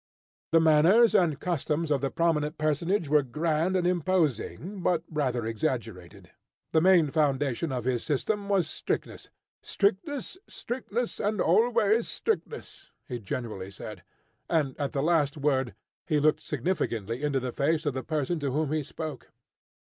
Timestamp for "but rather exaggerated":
4.81-6.31